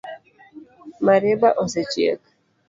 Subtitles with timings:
[1.05, 2.21] Marieba osechiek?